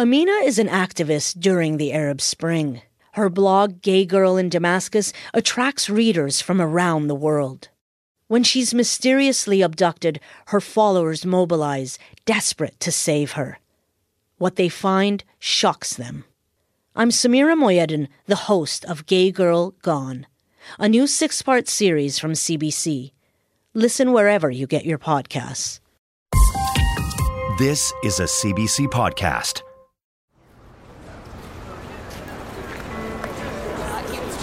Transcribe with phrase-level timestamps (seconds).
[0.00, 2.80] Amina is an activist during the Arab Spring.
[3.12, 7.68] Her blog, Gay Girl in Damascus, attracts readers from around the world.
[8.26, 13.58] When she's mysteriously abducted, her followers mobilize, desperate to save her.
[14.38, 16.24] What they find shocks them.
[16.96, 20.26] I'm Samira Mohyeddin, the host of Gay Girl Gone,
[20.78, 23.12] a new six part series from CBC.
[23.74, 25.80] Listen wherever you get your podcasts.
[27.58, 29.60] This is a CBC podcast.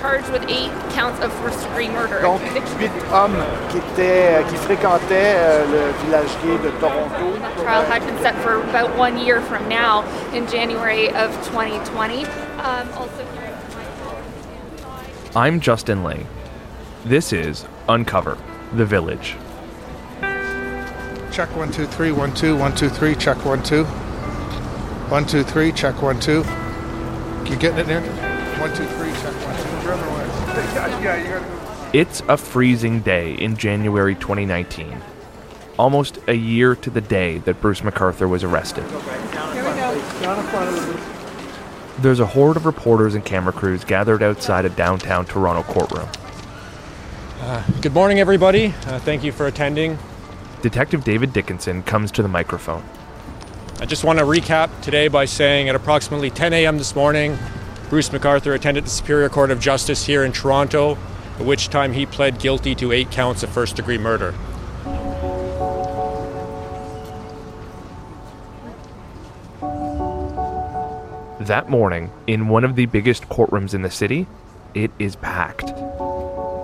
[0.07, 2.21] Charged with eight counts of first degree murder.
[2.21, 2.41] Donc,
[2.79, 7.33] huit hommes qui, étaient, qui fréquentaient euh, le village gay de Toronto.
[7.33, 12.23] The trial had been set for about one year from now in January of 2020.
[12.23, 13.27] Um, also
[15.35, 16.25] I'm Justin Ling.
[17.03, 18.37] This is Uncover
[18.71, 19.35] the Village.
[21.33, 23.83] Check one, two, three, one, two, one, two, three, check one, two.
[25.09, 26.45] One, two, three, check one, two.
[27.45, 28.01] You getting it there?
[28.57, 29.46] One, two, three, check one,
[31.93, 35.01] It's a freezing day in January 2019.
[35.77, 38.83] Almost a year to the day that Bruce McArthur was arrested.
[41.99, 46.09] There's a horde of reporters and camera crews gathered outside a downtown Toronto courtroom.
[47.81, 48.73] Good morning, everybody.
[48.85, 49.97] Uh, thank you for attending.
[50.61, 52.83] Detective David Dickinson comes to the microphone.
[53.79, 56.79] I just want to recap today by saying at approximately 10 a.m.
[56.79, 57.37] this morning,
[57.89, 60.97] Bruce McArthur attended the Superior Court of Justice here in Toronto,
[61.39, 64.33] at which time he pled guilty to eight counts of first degree murder.
[71.39, 74.27] That morning, in one of the biggest courtrooms in the city,
[74.73, 75.71] it is packed.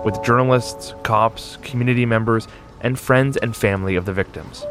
[0.04, 2.46] With journalists, cops, community members,
[2.82, 4.66] and friends and family of the victims.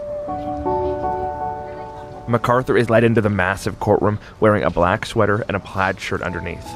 [2.28, 6.22] McArthur is led into the massive courtroom wearing a black sweater and a plaid shirt
[6.22, 6.68] underneath.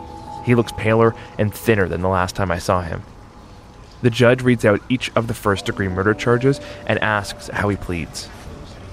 [0.45, 3.03] He looks paler and thinner than the last time I saw him.
[4.01, 7.77] The judge reads out each of the first degree murder charges and asks how he
[7.77, 8.29] pleads.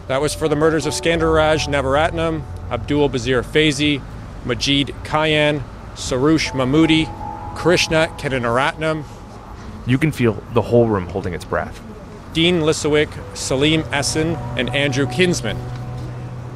[0.08, 4.02] That was for the murders of Skandaraj Navaratnam, Abdul Basir Faizi,
[4.44, 5.62] Majeed Kayhan,
[5.94, 7.06] Soroush Mahmudi,
[7.56, 9.04] Krishna Kanagaratnam,
[9.86, 11.80] You can feel the whole room holding its breath.
[12.32, 15.56] Dean Lisowick, Selim Esen, and Andrew Kinsman.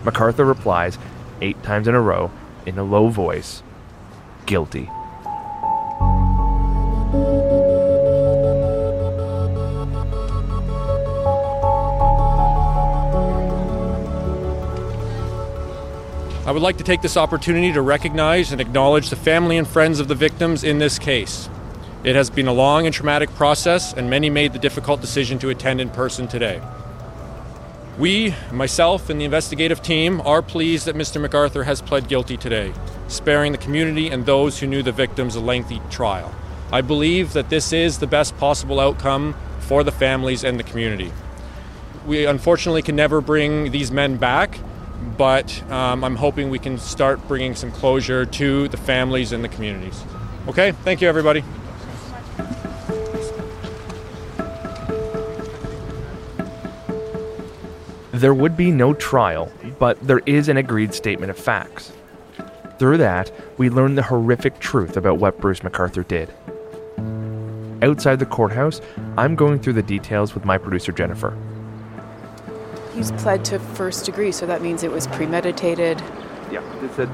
[0.08, 0.96] McArthur replies
[1.42, 2.30] eight times in a row
[2.64, 3.62] in a low voice
[4.46, 4.88] guilty.
[16.46, 20.00] I would like to take this opportunity to recognize and acknowledge the family and friends
[20.00, 21.50] of the victims in this case.
[22.04, 25.50] It has been a long and traumatic process, and many made the difficult decision to
[25.50, 26.62] attend in person today.
[27.98, 31.24] We, myself, and the investigative team are pleased that Mr.
[31.24, 32.72] McArthur has pled guilty today,
[33.08, 36.32] sparing the community and those who knew the victims a lengthy trial.
[36.70, 41.12] I believe that this is the best possible outcome for the families and the community.
[42.06, 44.60] We unfortunately can never bring these men back,
[45.16, 49.48] but um, I'm hoping we can start bringing some closure to the families and the
[49.48, 50.00] communities.
[50.46, 51.42] Okay, thank you, everybody.
[58.18, 59.48] There would be no trial,
[59.78, 61.92] but there is an agreed statement of facts.
[62.80, 66.34] Through that, we learn the horrific truth about what Bruce McArthur did.
[67.80, 68.80] Outside the courthouse,
[69.16, 71.38] I'm going through the details with my producer Jennifer.
[72.92, 76.02] He's pled to first degree, so that means it was premeditated.
[76.50, 77.08] Yeah, it said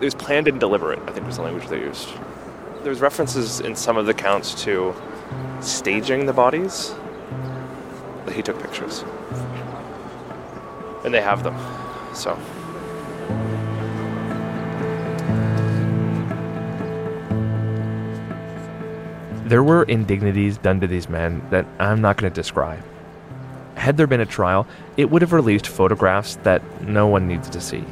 [0.00, 0.98] it was planned and deliberate.
[1.06, 2.08] I think was the language they used.
[2.82, 4.92] There's references in some of the counts to
[5.60, 6.92] staging the bodies.
[8.26, 9.04] That he took pictures,
[11.04, 11.56] and they have them.
[12.14, 12.38] So
[19.52, 22.82] There were indignities done to these men that I'm not going to describe.
[23.74, 27.60] Had there been a trial, it would have released photographs that no one needs to
[27.60, 27.84] see.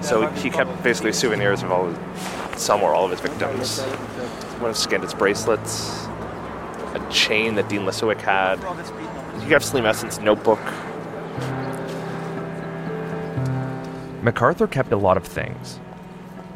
[0.00, 1.94] So he kept basically souvenirs of all,
[2.56, 3.82] some or all of his victims.
[4.60, 6.06] One of Skandit's bracelets,
[6.94, 8.56] a chain that Dean Lisowick had.
[9.42, 10.60] He got Selim Esen's notebook.
[14.26, 15.78] McArthur kept a lot of things.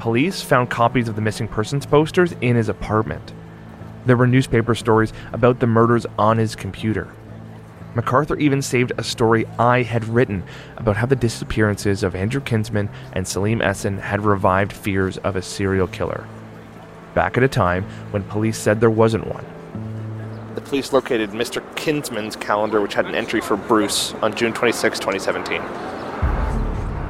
[0.00, 3.32] Police found copies of the missing persons posters in his apartment.
[4.06, 7.14] There were newspaper stories about the murders on his computer.
[7.94, 10.42] McArthur even saved a story I had written
[10.78, 15.42] about how the disappearances of Andrew Kinsman and Selim Esen had revived fears of a
[15.42, 16.26] serial killer.
[17.14, 19.44] Back at a time when police said there wasn't one.
[20.56, 21.62] The police located Mr.
[21.76, 25.99] Kinsman's calendar, which had an entry for Bruce on June 26, 2017.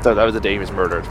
[0.02, 1.04] That, that was the day he was murdered.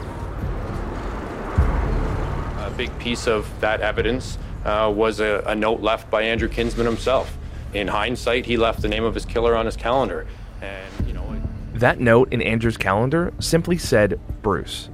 [2.58, 6.86] A big piece of that evidence uh, was a, a note left by Andrew Kinsman
[6.86, 7.36] himself.
[7.72, 10.26] In hindsight, he left the name of his killer on his calendar.
[10.60, 14.88] And, you know, it- That note in Andrew's calendar simply said Bruce.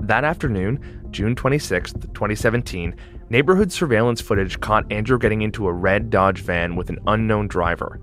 [0.00, 2.94] That afternoon, June 26, 2017,
[3.30, 8.00] neighborhood surveillance footage caught Andrew getting into a red Dodge van with an unknown driver.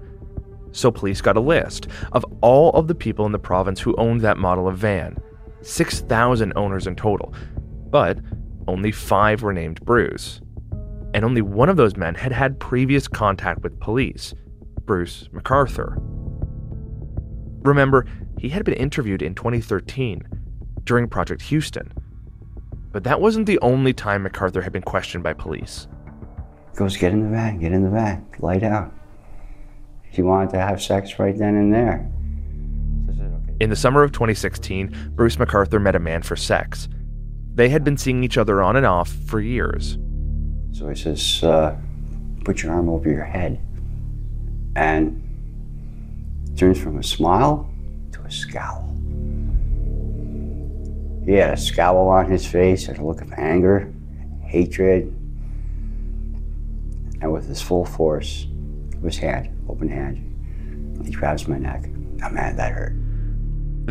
[0.73, 4.21] So police got a list of all of the people in the province who owned
[4.21, 5.17] that model of van
[5.61, 7.33] 6,000 owners in total.
[7.89, 8.19] But
[8.67, 10.41] only five were named Bruce.
[11.13, 14.33] And only one of those men had had previous contact with police
[14.85, 15.95] Bruce McArthur.
[17.65, 18.05] Remember,
[18.39, 20.27] he had been interviewed in 2013
[20.83, 21.93] during Project Houston.
[22.91, 25.87] But that wasn't the only time McArthur had been questioned by police.
[26.75, 28.91] Goes, get in the van, get in the van, light out.
[30.13, 32.07] He wanted to have sex right then and there.
[33.07, 33.55] So I said, okay.
[33.59, 36.87] In the summer of 2016, Bruce McArthur met a man for sex.
[37.55, 39.97] They had been seeing each other on and off for years.
[40.71, 41.75] So he says, uh,
[42.45, 43.59] put your arm over your head.
[44.75, 45.19] And
[46.57, 47.67] turns from a smile
[48.11, 48.95] to a scowl.
[51.25, 53.91] He had a scowl on his face and a look of anger,
[54.43, 55.05] hatred,
[57.19, 58.45] and with his full force
[59.03, 60.29] his hand, open hand,
[61.05, 61.85] he grabs my neck.
[62.23, 62.93] Oh man, that hurt.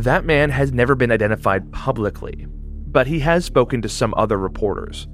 [0.02, 2.46] That man has never been identified publicly,
[2.86, 5.06] but he has spoken to some other reporters.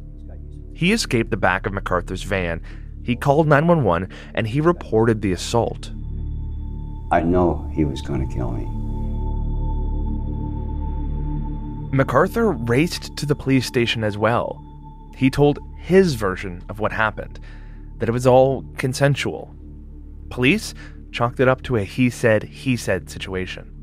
[0.75, 2.63] He escaped the back of McArthur's van.
[3.03, 5.91] He called 911 and he reported the assault.
[7.11, 8.67] I know he was going to kill me.
[11.91, 14.63] McArthur raced to the police station as well.
[15.17, 17.41] He told his version of what happened
[17.97, 19.55] that it was all consensual.
[20.31, 20.75] Police
[21.11, 23.75] chalked it up to a he said, he said situation.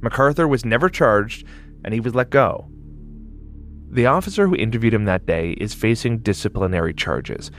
[0.00, 1.46] McArthur was never charged
[1.84, 2.68] and he was let go.
[3.88, 7.50] The officer who interviewed him that day is facing disciplinary charges.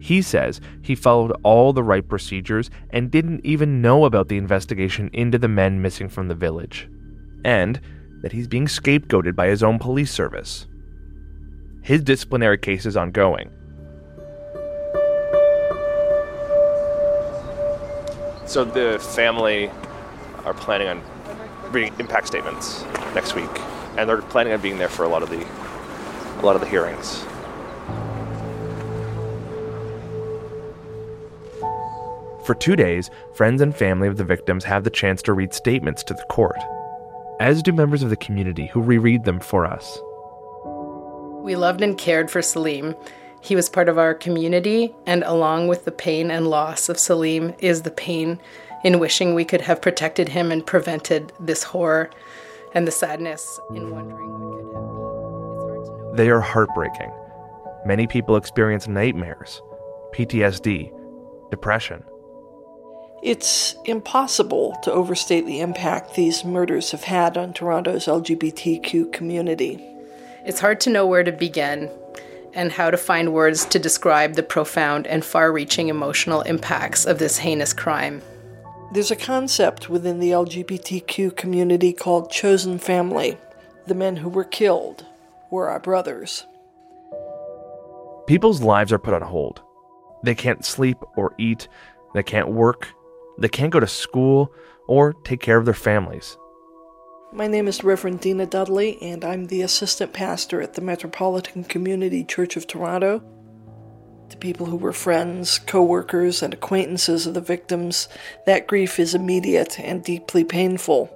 [0.00, 5.08] He says he followed all the right procedures and didn't even know about the investigation
[5.12, 6.88] into the men missing from the village.
[7.44, 7.80] And
[8.22, 10.66] that he's being scapegoated by his own police service.
[11.82, 13.50] His disciplinary case is ongoing.
[18.46, 19.70] So the family
[20.44, 21.02] are planning on
[21.72, 22.84] reading impact statements
[23.14, 23.50] next week,
[23.96, 25.44] and they're planning on being there for a lot of the
[26.38, 27.24] a lot of the hearings.
[32.44, 36.04] For two days, friends and family of the victims have the chance to read statements
[36.04, 36.58] to the court,
[37.40, 39.98] as do members of the community who reread them for us.
[41.42, 42.94] We loved and cared for Selim.
[43.46, 47.54] He was part of our community, and along with the pain and loss of Selim
[47.60, 48.40] is the pain
[48.82, 52.10] in wishing we could have protected him and prevented this horror
[52.74, 55.80] and the sadness in wondering what could have been.
[55.80, 56.14] It's hard to know.
[56.16, 57.12] They are heartbreaking.
[57.84, 59.62] Many people experience nightmares,
[60.12, 60.90] PTSD,
[61.52, 62.02] depression.
[63.22, 69.78] It's impossible to overstate the impact these murders have had on Toronto's LGBTQ community.
[70.44, 71.90] It's hard to know where to begin
[72.56, 77.18] and how to find words to describe the profound and far reaching emotional impacts of
[77.18, 78.22] this heinous crime.
[78.92, 83.36] There's a concept within the LGBTQ community called chosen family.
[83.86, 85.04] The men who were killed
[85.50, 86.46] were our brothers.
[88.26, 89.60] People's lives are put on hold.
[90.24, 91.68] They can't sleep or eat,
[92.14, 92.88] they can't work,
[93.38, 94.50] they can't go to school
[94.88, 96.38] or take care of their families.
[97.32, 102.22] My name is Reverend Deana Dudley, and I'm the assistant pastor at the Metropolitan Community
[102.22, 103.20] Church of Toronto.
[104.30, 108.08] To people who were friends, co workers, and acquaintances of the victims,
[108.46, 111.10] that grief is immediate and deeply painful.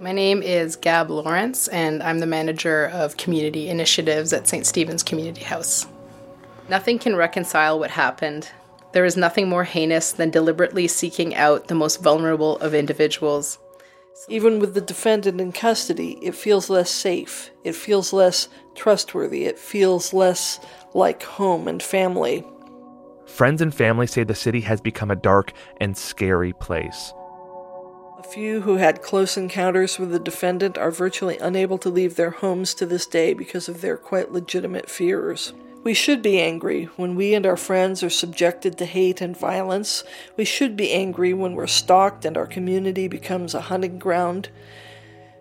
[0.00, 4.66] My name is Gab Lawrence, and I'm the manager of community initiatives at St.
[4.66, 5.86] Stephen's Community House.
[6.68, 8.50] Nothing can reconcile what happened.
[8.92, 13.58] There is nothing more heinous than deliberately seeking out the most vulnerable of individuals.
[14.28, 17.50] Even with the defendant in custody, it feels less safe.
[17.64, 19.44] It feels less trustworthy.
[19.44, 20.58] It feels less
[20.94, 22.44] like home and family.
[23.26, 27.12] Friends and family say the city has become a dark and scary place.
[28.18, 32.30] A few who had close encounters with the defendant are virtually unable to leave their
[32.30, 35.52] homes to this day because of their quite legitimate fears.
[35.84, 40.04] We should be angry when we and our friends are subjected to hate and violence.
[40.36, 44.50] We should be angry when we're stalked and our community becomes a hunting ground.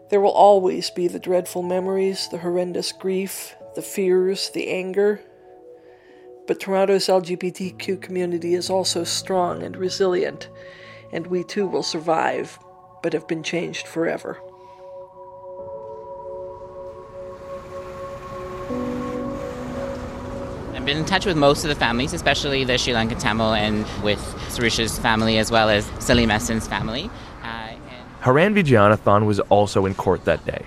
[0.10, 5.22] There will always be the dreadful memories, the horrendous grief, the fears, the anger.
[6.46, 10.50] But Toronto's LGBTQ community is also strong and resilient,
[11.12, 12.58] and we too will survive,
[13.04, 14.40] but have been changed forever.
[20.88, 24.20] Been in touch with most of the families, especially the Sri Lankan Tamil and with
[24.48, 27.10] Sarusha's family as well as Selim Esen's family.
[27.44, 27.74] Uh,
[28.22, 30.66] Haran Vijayanathan was also in court that day.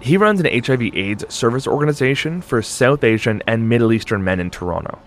[0.00, 4.48] He runs an HIV AIDS service organization for South Asian and Middle Eastern men in
[4.48, 4.98] Toronto.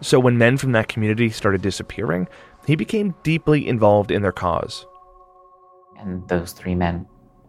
[0.00, 2.28] So when men from that community started disappearing,
[2.66, 4.86] he became deeply involved in their cause.
[5.98, 7.06] And those three men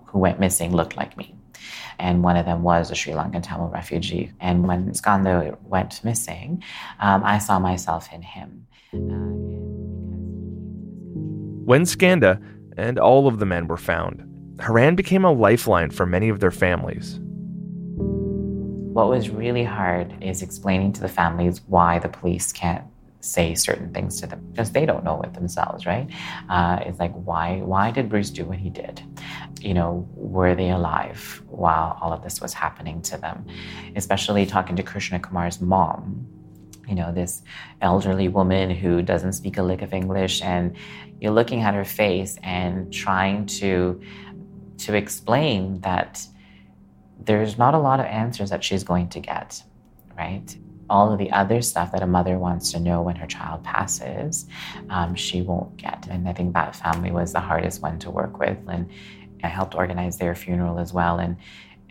[0.07, 1.36] who went missing looked like me.
[1.99, 4.31] And one of them was a Sri Lankan Tamil refugee.
[4.39, 6.63] And when Skanda went missing,
[6.99, 8.67] um, I saw myself in him.
[11.65, 12.39] When Skanda
[12.77, 14.23] and all of the men were found,
[14.59, 17.19] Haran became a lifeline for many of their families.
[18.93, 22.83] What was really hard is explaining to the families why the police can't
[23.19, 26.09] say certain things to them because they don't know it themselves, right?
[26.49, 29.01] Uh, it's like why why did Bruce do what he did?
[29.59, 33.45] You know, were they alive while all of this was happening to them?
[33.95, 36.27] Especially talking to Krishna Kumar's mom,
[36.87, 37.41] you know, this
[37.81, 40.75] elderly woman who doesn't speak a lick of English, and
[41.19, 43.99] you're looking at her face and trying to
[44.77, 46.25] to explain that
[47.19, 49.63] there's not a lot of answers that she's going to get,
[50.17, 50.55] right?
[50.89, 54.45] All of the other stuff that a mother wants to know when her child passes,
[54.89, 56.07] um, she won't get.
[56.09, 58.57] And I think that family was the hardest one to work with.
[58.67, 58.89] And
[59.43, 61.19] I helped organize their funeral as well.
[61.19, 61.37] And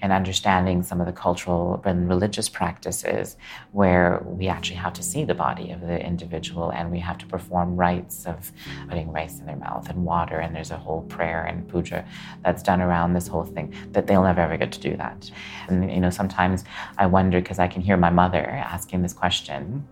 [0.02, 3.36] and understanding some of the cultural and religious practices
[3.72, 7.26] where we actually have to see the body of the individual and we have to
[7.26, 8.52] perform rites of
[8.88, 12.04] putting rice in their mouth and water and there's a whole prayer and puja
[12.44, 15.30] that's done around this whole thing that they'll never ever get to do that.
[15.68, 16.64] And you know sometimes
[16.98, 19.86] i wonder because i can hear my mother asking this question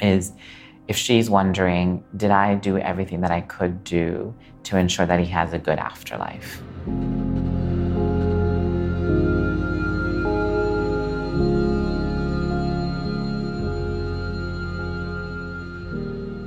[0.00, 0.32] is
[0.88, 4.34] if she's wondering did i do everything that i could do
[4.64, 6.62] to ensure that he has a good afterlife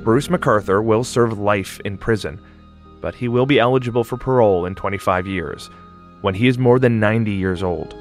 [0.06, 2.40] Bruce McArthur will serve life in prison,
[3.00, 5.68] but he will be eligible for parole in 25 years,
[6.20, 7.92] when he is more than 90 years old.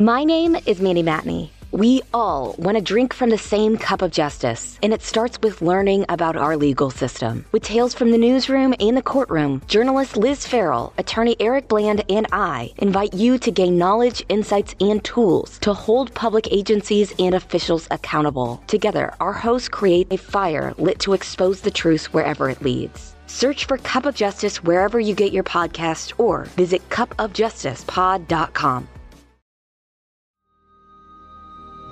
[0.00, 1.50] My name is Mandy Matney.
[1.72, 5.62] We all want to drink from the same cup of justice, and it starts with
[5.62, 7.46] learning about our legal system.
[7.50, 12.26] With tales from the newsroom and the courtroom, journalist Liz Farrell, attorney Eric Bland, and
[12.30, 17.88] I invite you to gain knowledge, insights, and tools to hold public agencies and officials
[17.90, 18.62] accountable.
[18.66, 23.14] Together, our hosts create a fire lit to expose the truth wherever it leads.
[23.28, 28.88] Search for Cup of Justice wherever you get your podcasts or visit cupofjusticepod.com.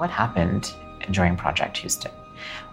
[0.00, 0.72] what happened
[1.10, 2.10] during Project Houston?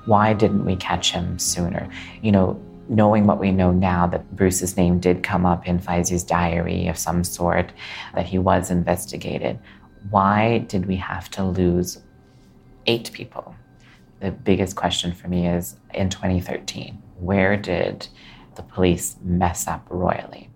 [0.06, 1.90] Why didn't we catch him sooner?
[2.22, 6.24] You know, knowing what we know now that Bruce's name did come up in Faizi's
[6.24, 7.74] diary of some sort,
[8.16, 9.60] that he was investigated,
[10.10, 12.00] why did we have to lose
[12.86, 13.54] eight people?
[14.22, 18.08] The biggest question for me is in 2013, where did
[18.56, 20.50] the police mess up royally?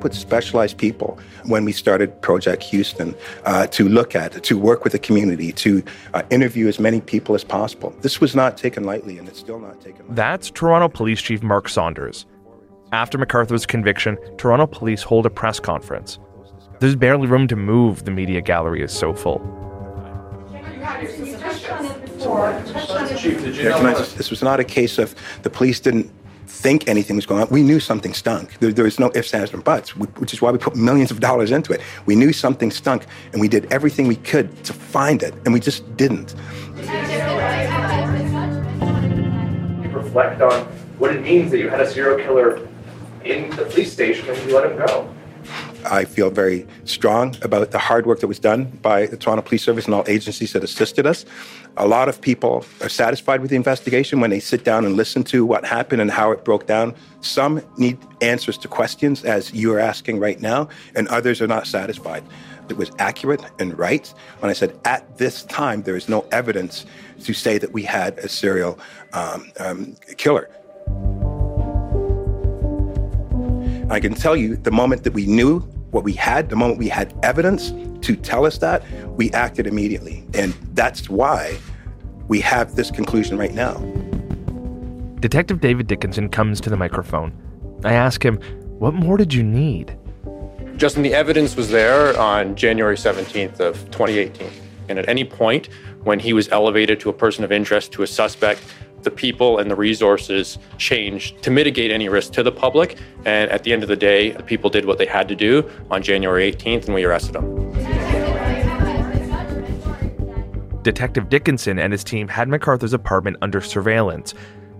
[0.00, 3.14] Put specialized people when we started Project Houston
[3.44, 5.82] uh, to look at, to work with the community, to
[6.14, 7.94] uh, interview as many people as possible.
[8.00, 10.14] This was not taken lightly, and it's still not taken lightly.
[10.14, 12.26] That's Toronto Police Chief Mark Saunders.
[12.92, 16.18] After McArthur's conviction, Toronto police hold a press conference.
[16.80, 19.38] There's barely room to move, the media gallery is so full.
[24.16, 26.10] this was not a case of the police didn't
[26.50, 27.48] think anything was going on.
[27.48, 28.58] We knew something stunk.
[28.58, 31.20] There, there was no ifs, ands, or buts, which is why we put millions of
[31.20, 31.80] dollars into it.
[32.06, 35.60] We knew something stunk, and we did everything we could to find it, and we
[35.60, 36.34] just didn't.
[39.92, 40.66] Reflect on
[40.98, 42.68] what it means that you had a serial killer
[43.24, 45.08] in the police station and you let him go.
[45.84, 49.62] I feel very strong about the hard work that was done by the Toronto Police
[49.62, 51.24] Service and all agencies that assisted us.
[51.76, 55.22] A lot of people are satisfied with the investigation when they sit down and listen
[55.24, 56.94] to what happened and how it broke down.
[57.20, 61.66] Some need answers to questions, as you are asking right now, and others are not
[61.66, 62.24] satisfied.
[62.68, 64.06] It was accurate and right
[64.38, 66.86] when I said at this time there is no evidence
[67.24, 68.78] to say that we had a serial
[69.12, 70.48] um, um, killer.
[73.90, 75.58] I can tell you the moment that we knew
[75.90, 77.72] what we had, the moment we had evidence
[78.06, 78.84] to tell us that,
[79.16, 80.24] we acted immediately.
[80.32, 81.58] And that's why
[82.28, 83.78] we have this conclusion right now.
[85.18, 87.32] Detective David Dickinson comes to the microphone.
[87.84, 88.36] I ask him,
[88.78, 89.98] What more did you need?
[90.76, 94.48] Justin, the evidence was there on January 17th of 2018.
[94.88, 95.68] And at any point
[96.04, 98.62] when he was elevated to a person of interest to a suspect,
[99.02, 102.98] the people and the resources changed to mitigate any risk to the public.
[103.24, 105.68] And at the end of the day, the people did what they had to do
[105.90, 107.70] on January 18th and we arrested them.
[110.82, 114.34] Detective Dickinson and his team had McArthur's apartment under surveillance.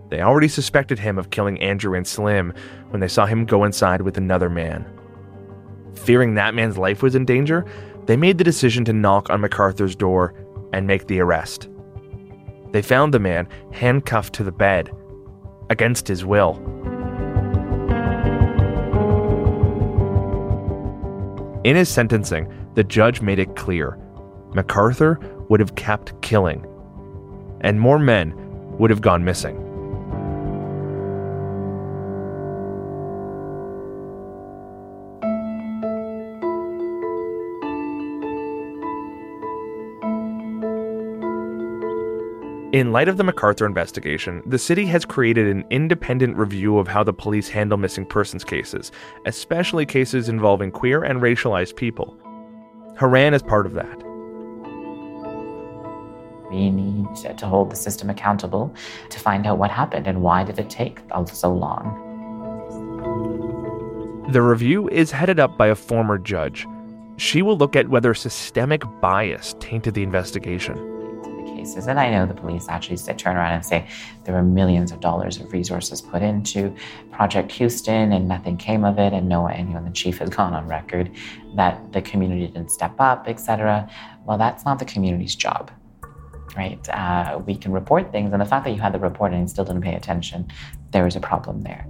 [0.09, 2.55] They already suspected him of killing Andrew and Selim
[2.89, 4.87] when they saw him go inside with another man.
[5.95, 7.67] Fearing that man's life was in danger,
[8.07, 10.35] they made the decision to knock on McArthur's door
[10.73, 11.69] and make the arrest.
[12.73, 14.91] They found the man handcuffed to the bed,
[15.71, 16.57] against his will.
[21.63, 23.99] In his sentencing, the judge made it clear
[24.53, 26.67] McArthur would have kept killing,
[27.61, 28.35] and more men
[28.79, 29.70] would have gone missing.
[42.73, 47.03] In light of the McArthur investigation, the city has created an independent review of how
[47.03, 48.93] the police handle missing persons cases,
[49.27, 52.17] especially cases involving queer and racialized people.
[52.97, 53.99] Haran is part of that.
[56.49, 57.09] We need
[57.39, 58.73] to hold the system accountable
[59.09, 62.07] to find out what happened and why did it take so long.
[64.31, 66.69] The review is headed up by a former judge.
[67.17, 70.90] She will look at whether systemic bias tainted the investigation
[71.61, 71.87] cases.
[71.87, 73.87] And I know the police actually say, turn around and say
[74.25, 76.75] there were millions of dollars of resources put into
[77.13, 79.13] Project Houston and nothing came of it.
[79.13, 81.11] And no, one, anyone, the chief has gone on record
[81.57, 83.91] that the community didn't step up, etc.
[84.25, 85.71] Well, that's not the community's job.
[86.57, 86.89] Right?
[86.89, 89.65] Uh, we can report things, and the fact that you had the report and still
[89.65, 90.49] didn't pay attention,
[90.91, 91.87] there is a problem there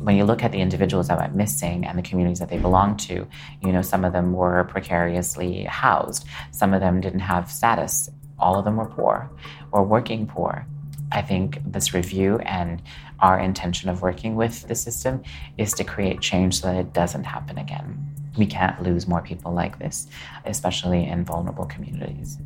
[0.00, 2.98] when you look at the individuals that went missing and the communities that they belonged
[2.98, 3.26] to,
[3.62, 6.24] you know, some of them were precariously housed.
[6.50, 9.30] Some of them didn't have status all of them were poor
[9.72, 10.66] or working poor.
[11.10, 12.82] I think this review and
[13.20, 15.22] our intention of working with the system
[15.56, 17.98] is to create change so that it doesn't happen again.
[18.36, 20.06] We can't lose more people like this,
[20.44, 22.38] especially in vulnerable communities.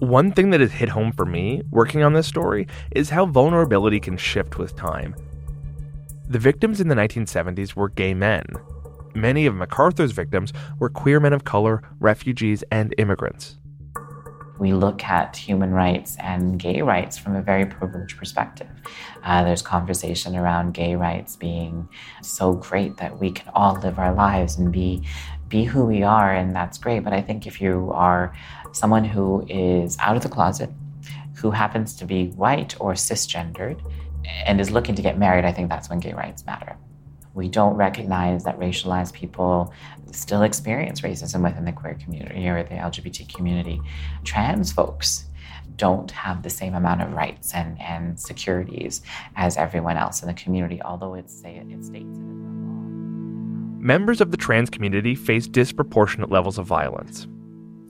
[0.00, 4.00] One thing that has hit home for me working on this story is how vulnerability
[4.00, 5.14] can shift with time.
[6.28, 8.44] The victims in the 1970s were gay men.
[9.14, 13.58] Many of McArthur's victims were queer men of color, refugees, and immigrants
[14.58, 18.68] we look at human rights and gay rights from a very privileged perspective.
[19.22, 21.88] Uh, there's conversation around gay rights being
[22.22, 25.02] so great that we can all live our lives and be
[25.48, 27.00] be who we are, and that's great.
[27.04, 28.34] But I think if you are
[28.72, 30.70] someone who is out of the closet,
[31.36, 33.80] who happens to be white or cisgendered,
[34.44, 36.76] and is looking to get married, I think that's when gay rights matter.
[37.34, 39.72] We don't recognize that racialized people
[40.12, 43.80] still experience racism within the queer community or the LGBT community.
[44.24, 45.26] Trans folks
[45.76, 49.00] don't have the same amount of rights and, and securities
[49.36, 52.78] as everyone else in the community, although it's, it states it in the law.
[53.80, 57.26] Members of the trans community face disproportionate levels of violence.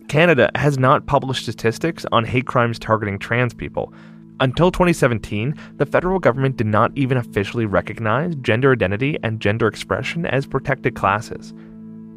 [0.09, 3.93] Canada has not published statistics on hate crimes targeting trans people,
[4.41, 10.27] until 2017, the federal government did not even officially recognize gender identity and gender expression
[10.27, 11.53] as protected classes.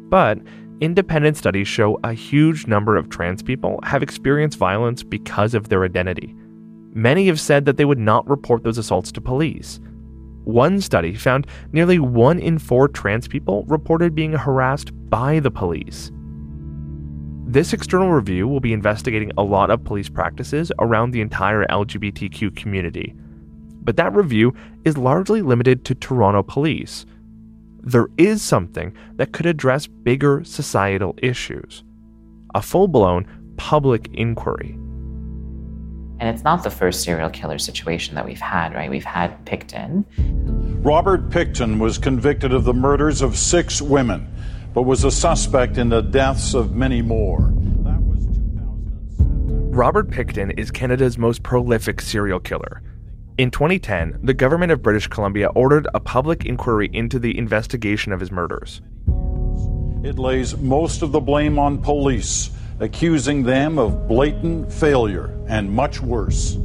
[0.08, 0.38] But
[0.80, 5.84] independent studies show a huge number of trans people have experienced violence because of their
[5.84, 6.36] identity.
[6.94, 9.80] Many have said that they would not report those assaults to police.
[10.44, 16.12] One study found nearly one in four trans people reported being harassed by the police.
[17.52, 22.56] This external review will be investigating a lot of police practices around the entire LGBTQ
[22.56, 23.14] community.
[23.82, 24.54] But that review
[24.86, 27.04] is largely limited to Toronto police.
[27.82, 31.84] There is something that could address bigger societal issues
[32.54, 33.26] a full blown
[33.58, 34.70] public inquiry.
[36.20, 38.88] And it's not the first serial killer situation that we've had, right?
[38.88, 40.06] We've had Pickton.
[40.82, 44.26] Robert Pickton was convicted of the murders of six women
[44.74, 47.52] but was a suspect in the deaths of many more.
[49.74, 52.82] Robert Pickton is Canada's most prolific serial killer.
[53.38, 58.20] In 2010, the government of British Columbia ordered a public inquiry into the investigation of
[58.20, 58.82] his murders.
[60.04, 66.00] It lays most of the blame on police, accusing them of blatant failure and much
[66.00, 66.58] worse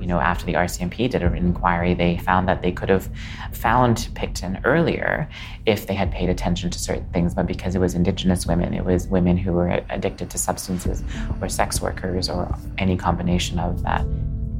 [0.00, 3.08] you know, after the RCMP did an inquiry, they found that they could have
[3.52, 5.28] found Pickton earlier
[5.66, 7.34] if they had paid attention to certain things.
[7.34, 11.02] But because it was Indigenous women, it was women who were addicted to substances
[11.40, 14.04] or sex workers or any combination of that.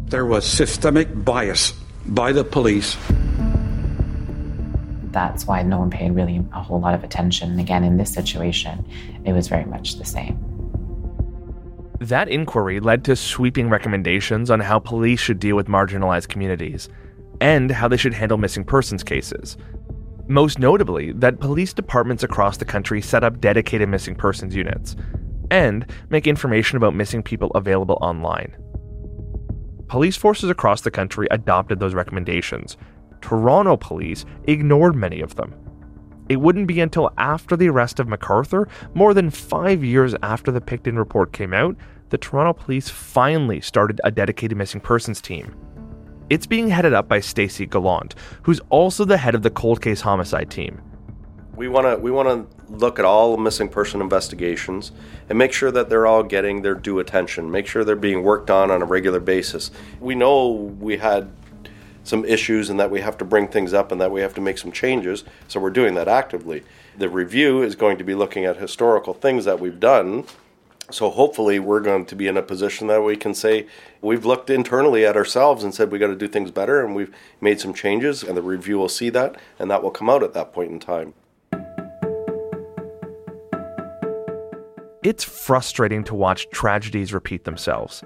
[0.07, 1.73] There was systemic bias
[2.07, 2.97] by the police.
[5.13, 7.59] that's why no one paid really a whole lot of attention.
[7.59, 8.85] Again, in this situation,
[9.25, 10.50] it was very much the same.
[12.01, 16.89] That inquiry led to sweeping recommendations on how police should deal with marginalized communities
[17.43, 19.59] and how they should handle missing persons cases.
[20.27, 24.97] Most notably, that police departments across the country set up dedicated missing persons units
[25.51, 28.57] and make information about missing people available online.
[29.89, 32.79] Police forces across the country adopted those recommendations.
[33.21, 35.55] Toronto police ignored many of them.
[36.31, 40.61] It wouldn't be until after the arrest of McArthur, more than five years after the
[40.61, 41.77] Pickton report came out,
[42.11, 45.57] the Toronto police finally started a dedicated missing persons team.
[46.31, 48.15] It's being headed up by Stacey Gallant,
[48.45, 50.81] who's also the head of the cold case homicide team.
[51.57, 54.93] We want to we want to look at all missing person investigations
[55.29, 57.51] and make sure that they're all getting their due attention.
[57.51, 59.73] Make sure they're being worked on on a regular basis.
[59.99, 61.29] We know we had
[62.05, 64.41] some issues and that we have to bring things up and that we have to
[64.41, 66.63] make some changes, so we're doing that actively.
[66.97, 70.25] The review is going to be looking at historical things that we've done.
[70.91, 73.67] So hopefully we're going to be in a position that we can say
[74.01, 77.15] we've looked internally at ourselves and said we got to do things better and we've
[77.41, 80.35] made some changes and the review will see that and that will come out at
[80.35, 81.15] that point in time.
[85.03, 88.05] It's frustrating to watch tragedies repeat themselves.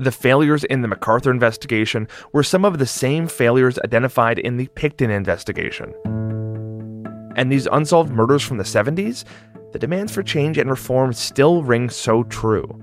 [0.00, 4.68] The failures in the McArthur investigation were some of the same failures identified in the
[4.68, 5.92] Pickton investigation.
[7.34, 9.24] And these unsolved murders from the 70s,
[9.72, 12.80] the demands for change and reform still ring so true.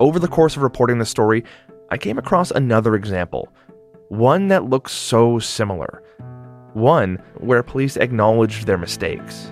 [0.00, 1.44] Over the course of reporting the story,
[1.90, 3.50] I came across another example,
[4.08, 6.02] one that looks so similar,
[6.74, 9.50] one where police acknowledged their mistakes.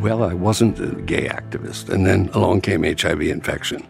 [0.00, 3.86] Well, I wasn't a gay activist, and then along came HIV infection.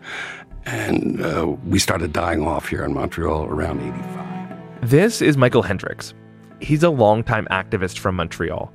[0.66, 4.90] And uh, we started dying off here in Montreal around 85.
[4.90, 6.14] This is Michael Hendricks.
[6.60, 8.72] He's a longtime activist from Montreal.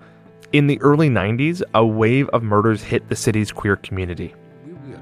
[0.53, 4.33] In the early 90s, a wave of murders hit the city's queer community.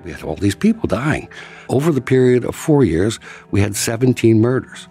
[0.03, 1.29] We had all these people dying.
[1.69, 3.19] Over the period of four years,
[3.49, 4.87] we had 17 murders,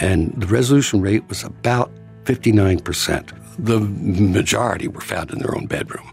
[0.00, 1.90] and the resolution rate was about
[2.24, 3.32] 59%.
[3.58, 6.10] The majority were found in their own bedroom.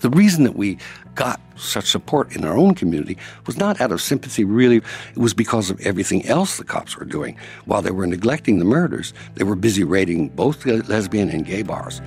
[0.00, 0.78] The reason that we
[1.14, 4.76] got such support in our own community was not out of sympathy, really.
[4.76, 7.36] It was because of everything else the cops were doing.
[7.66, 12.00] While they were neglecting the murders, they were busy raiding both lesbian and gay bars.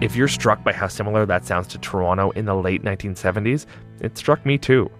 [0.00, 3.66] If you're struck by how similar that sounds to Toronto in the late 1970s,
[4.00, 4.90] it struck me too.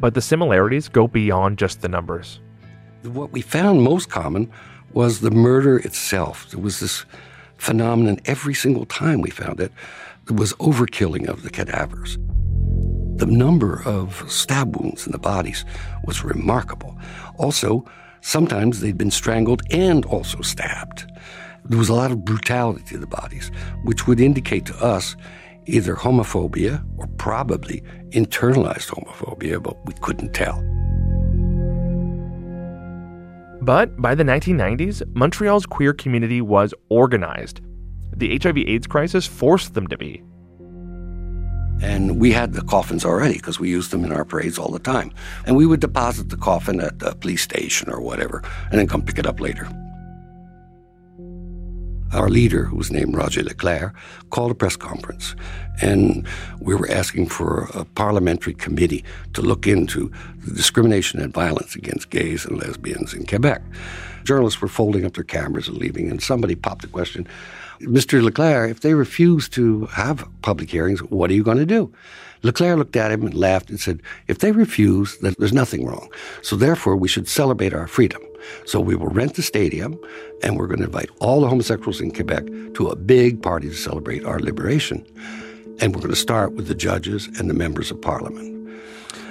[0.00, 2.40] But the similarities go beyond just the numbers.
[3.02, 4.50] What we found most common
[4.94, 6.50] was the murder itself.
[6.50, 7.04] There was this
[7.62, 9.72] phenomenon every single time we found it.
[10.28, 12.16] Was overkilling of the cadavers.
[13.16, 15.64] The number of stab wounds in the bodies
[16.04, 16.96] was remarkable.
[17.38, 17.84] Also,
[18.20, 21.04] sometimes they'd been strangled and also stabbed.
[21.64, 23.50] There was a lot of brutality to the bodies,
[23.84, 25.16] which would indicate to us
[25.66, 30.64] either homophobia or probably internalized homophobia, but we couldn't tell.
[33.62, 37.60] But by the 1990s, Montreal's queer community was organized.
[38.16, 40.20] The HIV AIDS crisis forced them to be.
[41.80, 44.80] And we had the coffins already because we used them in our parades all the
[44.80, 45.14] time.
[45.46, 49.02] And we would deposit the coffin at the police station or whatever and then come
[49.02, 49.68] pick it up later.
[52.12, 53.94] Our leader, who was named Roger Leclerc,
[54.28, 55.34] called a press conference,
[55.80, 56.26] and
[56.60, 60.12] we were asking for a parliamentary committee to look into
[60.44, 63.62] the discrimination and violence against gays and lesbians in Quebec.
[64.24, 67.26] Journalists were folding up their cameras and leaving, and somebody popped the question
[67.80, 68.22] Mr.
[68.22, 71.92] Leclerc, if they refuse to have public hearings, what are you going to do?
[72.42, 76.08] Leclerc looked at him and laughed and said, If they refuse, then there's nothing wrong.
[76.42, 78.22] So therefore, we should celebrate our freedom.
[78.64, 79.98] So we will rent the stadium
[80.42, 83.74] and we're going to invite all the homosexuals in Quebec to a big party to
[83.74, 85.06] celebrate our liberation.
[85.80, 88.52] And we're going to start with the judges and the members of parliament.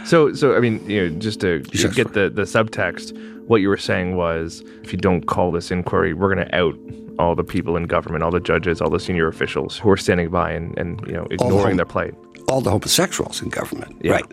[0.06, 3.16] So, so I mean, you know, just to yes, get the, the subtext,
[3.48, 6.76] what you were saying was if you don't call this inquiry, we're going to out
[7.20, 10.30] all the people in government, all the judges, all the senior officials who are standing
[10.30, 12.16] by and, and you know, ignoring the their plight.
[12.48, 14.14] All the homosexuals in government, yeah.
[14.14, 14.26] right.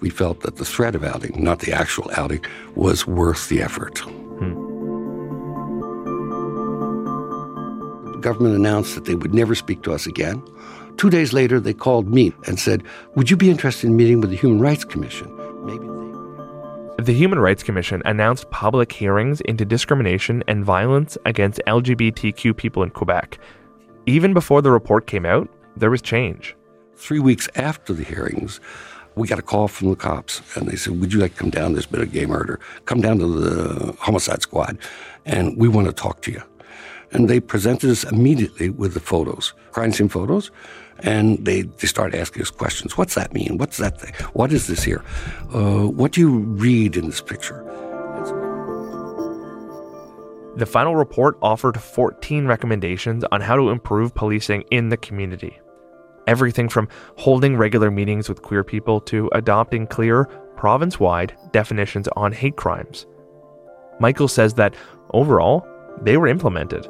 [0.00, 3.98] We felt that the threat of outing, not the actual outing, was worth the effort.
[3.98, 4.54] Hmm.
[8.12, 10.42] The government announced that they would never speak to us again.
[10.96, 12.82] Two days later, they called me and said,
[13.14, 15.34] Would you be interested in meeting with the Human Rights Commission?
[15.64, 15.86] Maybe
[17.04, 22.90] the Human Rights Commission announced public hearings into discrimination and violence against LGBTQ people in
[22.90, 23.38] Quebec.
[24.04, 26.54] Even before the report came out, there was change.
[26.96, 28.60] Three weeks after the hearings,
[29.16, 31.50] we got a call from the cops and they said, Would you like to come
[31.50, 31.72] down?
[31.72, 32.60] There's been a gay murder.
[32.84, 34.78] Come down to the homicide squad
[35.24, 36.42] and we want to talk to you.
[37.12, 40.50] And they presented us immediately with the photos, crime scene photos,
[41.00, 42.96] and they, they started asking us questions.
[42.96, 43.58] What's that mean?
[43.58, 44.14] What's that thing?
[44.32, 45.02] What is this here?
[45.52, 47.64] Uh, what do you read in this picture?
[50.56, 55.58] The final report offered 14 recommendations on how to improve policing in the community.
[56.26, 60.24] Everything from holding regular meetings with queer people to adopting clear,
[60.56, 63.06] province wide definitions on hate crimes.
[63.98, 64.74] Michael says that
[65.12, 65.66] overall,
[66.02, 66.86] they were implemented.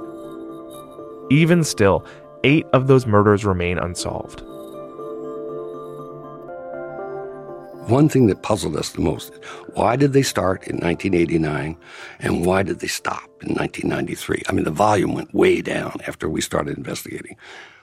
[1.30, 2.04] Even still,
[2.44, 4.42] eight of those murders remain unsolved.
[7.88, 9.34] One thing that puzzled us the most
[9.74, 11.76] why did they start in 1989
[12.20, 14.42] and why did they stop in 1993?
[14.48, 17.36] I mean, the volume went way down after we started investigating.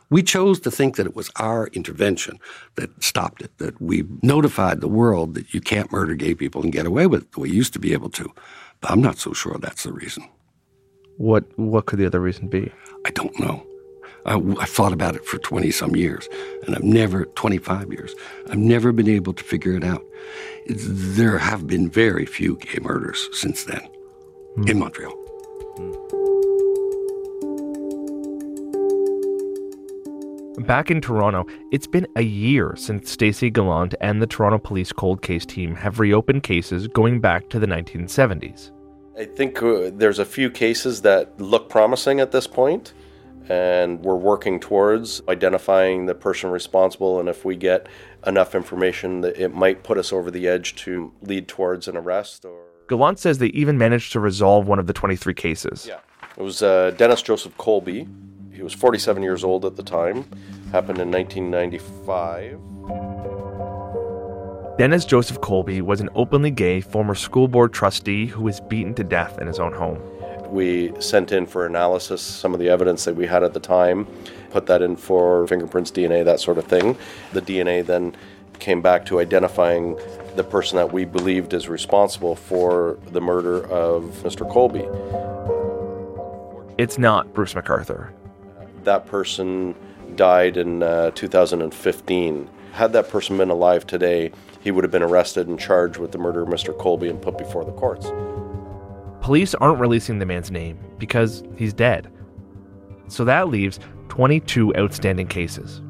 [0.09, 2.39] We chose to think that it was our intervention
[2.75, 6.71] that stopped it, that we notified the world that you can't murder gay people and
[6.71, 8.31] get away with it the way you used to be able to.
[8.79, 10.23] But I'm not so sure that's the reason.
[11.17, 12.71] What what could the other reason be?
[13.05, 13.65] I don't know.
[14.25, 16.27] I, have thought about it for 20 some years,
[16.65, 18.13] and I've never, 25 years,
[18.49, 20.03] I've never been able to figure it out.
[20.65, 23.87] It's, there have been very few gay murders since then
[24.57, 24.69] mm.
[24.69, 25.26] in Montreal.
[30.65, 35.21] Back in Toronto, it's been a year since Stacey Gallant and the Toronto Police Cold
[35.21, 38.71] Case team have reopened cases going back to the 1970s.
[39.15, 42.93] I think uh, there's a few cases that look promising at this point,
[43.49, 47.19] and we're working towards identifying the person responsible.
[47.19, 47.87] And if we get
[48.25, 52.45] enough information, that it might put us over the edge to lead towards an arrest.
[52.45, 55.85] Or Gallant says they even managed to resolve one of the 23 cases.
[55.87, 55.99] Yeah,
[56.35, 58.07] it was uh, Dennis Joseph Colby.
[58.57, 60.25] He was 47 years old at the time.
[60.71, 62.57] Happened in 1995.
[64.79, 69.03] Dennis Joseph Colby was an openly gay former school board trustee who was beaten to
[69.03, 70.01] death in his own home.
[70.51, 74.07] We sent in for analysis some of the evidence that we had at the time,
[74.49, 76.97] put that in for fingerprints, DNA, that sort of thing.
[77.33, 78.15] The DNA then
[78.57, 79.99] came back to identifying
[80.35, 84.51] the person that we believed is responsible for the murder of Mr.
[84.51, 84.87] Colby.
[86.79, 88.13] It's not Bruce McArthur
[88.87, 89.75] that person
[90.15, 92.49] died in uh, 2015.
[92.71, 96.17] Had that person been alive today, he would have been arrested and charged with the
[96.17, 96.77] murder of Mr.
[96.77, 98.07] Colby and put before the courts.
[99.21, 102.09] Police aren't releasing the man's name because he's dead.
[103.09, 105.81] So that leaves 22 outstanding cases.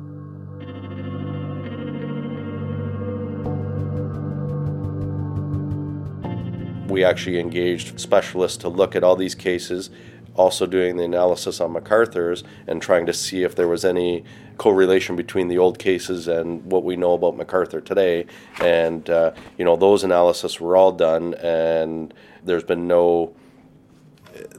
[6.88, 9.91] We actually engaged specialists to look at all these cases
[10.38, 14.23] also doing the analysis on McArthur's and trying to see if there was any
[14.58, 18.26] correlation between the old cases and what we know about MacArthur today.
[18.62, 23.36] And, uh, you know, those analyses were all done, and there's been no.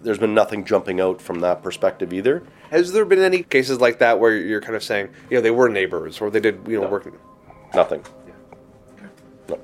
[0.02, 2.42] There's been nothing jumping out from that perspective either.
[2.70, 5.52] Has there been any cases like that where you're kind of saying, you know, they
[5.52, 6.90] were neighbors or they did, you know, no.
[6.90, 7.12] work?
[7.72, 8.04] Nothing.
[9.48, 9.60] No.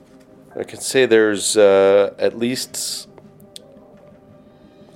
[0.56, 3.08] I can say there's uh, at least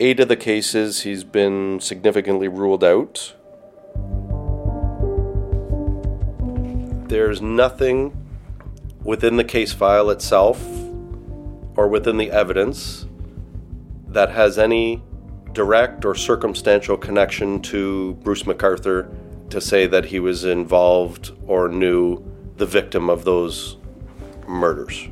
[0.00, 3.34] eight of the cases, he's been significantly ruled out.
[7.08, 8.26] There's nothing
[9.02, 10.62] within the case file itself
[11.76, 13.06] or within the evidence
[14.08, 15.02] that has any
[15.52, 19.12] direct or circumstantial connection to Bruce McArthur
[19.50, 22.22] to say that he was involved or knew
[22.56, 23.76] the victim of those
[24.46, 25.08] murders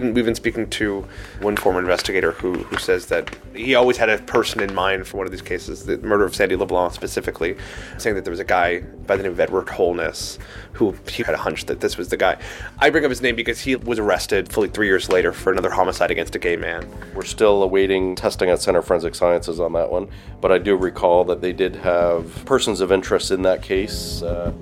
[0.00, 1.06] we've been speaking to
[1.40, 5.18] one former investigator who, who says that he always had a person in mind for
[5.18, 7.56] one of these cases, the murder of Sandy LeBlanc specifically,
[7.98, 10.38] saying that there was a guy by the name of Edward Holness
[10.72, 12.38] who he had a hunch that this was the guy.
[12.78, 15.70] I bring up his name because he was arrested fully three years later for another
[15.70, 16.88] homicide against a gay man.
[17.14, 20.08] We're still awaiting testing at Center Forensic Sciences on that one,
[20.40, 24.22] but I do recall that they did have persons of interest in that case.
[24.22, 24.52] Uh,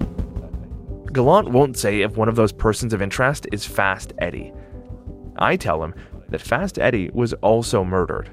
[1.12, 4.52] Gallant won't say if one of those persons of interest is Fast Eddie.
[5.38, 5.94] I tell him
[6.28, 8.30] that Fast Eddie was also murdered.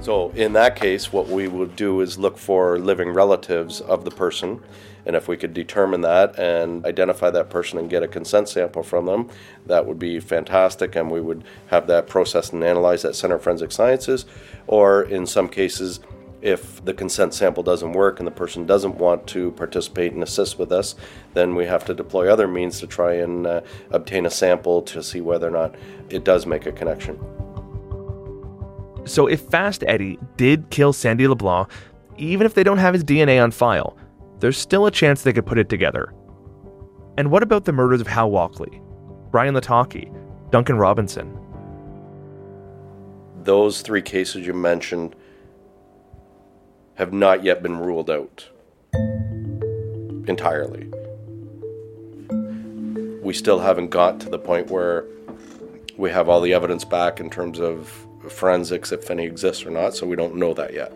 [0.00, 4.10] So, in that case, what we would do is look for living relatives of the
[4.10, 4.62] person.
[5.06, 8.82] And if we could determine that and identify that person and get a consent sample
[8.82, 9.30] from them,
[9.64, 10.94] that would be fantastic.
[10.94, 14.26] And we would have that processed and analyzed at Center of Forensic Sciences.
[14.66, 16.00] Or in some cases,
[16.44, 20.58] if the consent sample doesn't work and the person doesn't want to participate and assist
[20.58, 20.94] with us,
[21.32, 25.02] then we have to deploy other means to try and uh, obtain a sample to
[25.02, 25.74] see whether or not
[26.10, 27.18] it does make a connection.
[29.06, 31.68] So, if Fast Eddie did kill Sandy LeBlanc,
[32.18, 33.96] even if they don't have his DNA on file,
[34.40, 36.12] there's still a chance they could put it together.
[37.16, 38.82] And what about the murders of Hal Walkley,
[39.30, 40.14] Brian Latocki,
[40.50, 41.38] Duncan Robinson?
[43.44, 45.16] Those three cases you mentioned
[46.96, 48.48] have not yet been ruled out
[50.28, 50.88] entirely.
[53.22, 55.04] We still haven't got to the point where
[55.96, 59.94] we have all the evidence back in terms of forensics, if any exists or not,
[59.94, 60.92] so we don't know that yet.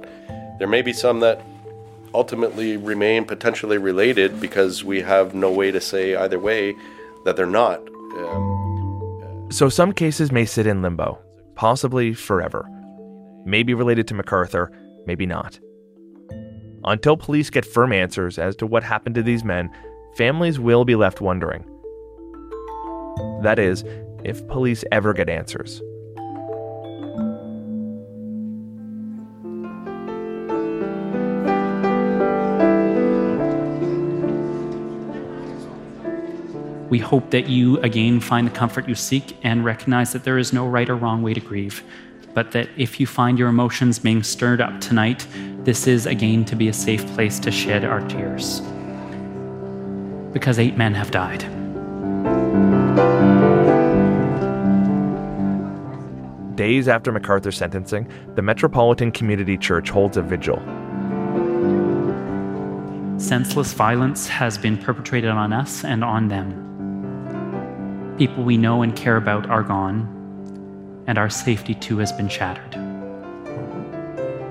[0.58, 1.42] There may be some that
[2.14, 6.74] ultimately remain potentially related because we have no way to say either way
[7.24, 7.80] that they're not.
[8.16, 11.18] Um, so some cases may sit in limbo,
[11.54, 12.68] possibly forever.
[13.44, 14.68] Maybe related to McArthur,
[15.06, 15.58] maybe not.
[16.84, 19.70] Until police get firm answers as to what happened to these men,
[20.14, 21.64] families will be left wondering.
[23.42, 23.84] That is,
[24.24, 25.82] if police ever get answers.
[36.90, 40.52] We hope that you again find the comfort you seek and recognize that there is
[40.52, 41.82] no right or wrong way to grieve,
[42.34, 45.26] but that if you find your emotions being stirred up tonight,
[45.64, 48.60] this is again to be a safe place to shed our tears.
[50.32, 51.40] Because eight men have died.
[56.56, 60.58] Days after McArthur's sentencing, the Metropolitan Community Church holds a vigil.
[63.18, 66.64] Senseless violence has been perpetrated on us and on them.
[68.18, 70.17] People we know and care about are gone,
[71.08, 72.76] and our safety too has been shattered.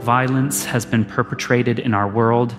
[0.01, 2.53] Violence has been perpetrated in our world,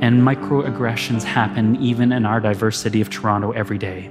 [0.00, 4.06] and microaggressions happen even in our diversity of Toronto every day.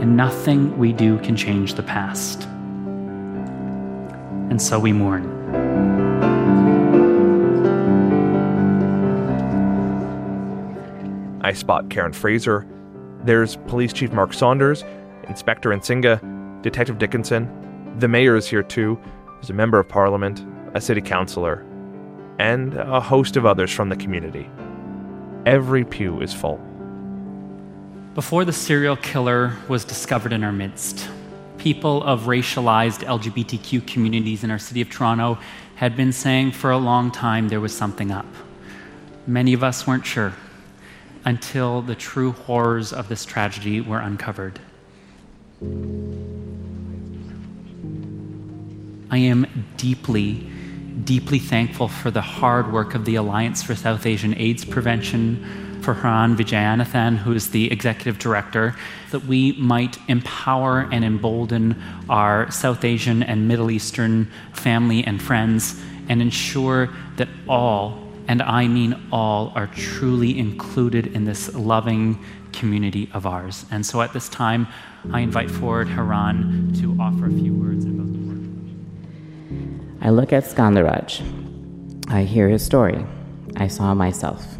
[0.00, 2.48] And nothing we do can change the past
[4.50, 5.24] and so we mourn.
[11.42, 12.66] I spot Karen Fraser.
[13.22, 14.82] There's Police Chief Mark Saunders,
[15.28, 17.65] Inspector Idsinga, Detective Dickinson.
[17.98, 18.98] The mayor is here too.
[19.36, 21.64] There's a member of parliament, a city councillor,
[22.38, 24.50] and a host of others from the community.
[25.46, 26.60] Every pew is full.
[28.14, 31.08] Before the serial killer was discovered in our midst,
[31.56, 35.38] people of racialized LGBTQ communities in our city of Toronto
[35.76, 38.26] had been saying for a long time there was something up.
[39.26, 40.34] Many of us weren't sure
[41.24, 44.60] until the true horrors of this tragedy were uncovered.
[49.10, 50.50] I am deeply,
[51.04, 55.94] deeply thankful for the hard work of the Alliance for South Asian AIDS Prevention, for
[55.94, 58.74] Haran Vijayanathan, who is the executive director,
[59.12, 65.80] that we might empower and embolden our South Asian and Middle Eastern family and friends
[66.08, 73.08] and ensure that all, and I mean all, are truly included in this loving community
[73.12, 73.64] of ours.
[73.70, 74.66] And so at this time,
[75.12, 77.95] I invite forward Haran to offer a few words.
[80.00, 81.22] I look at Skandaraj.
[82.10, 83.04] I hear his story.
[83.56, 84.56] I saw myself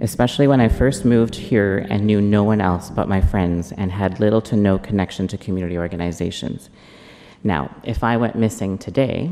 [0.00, 3.90] especially when I first moved here and knew no one else but my friends and
[3.90, 6.70] had little to no connection to community organizations.
[7.42, 9.30] Now, if I went missing today,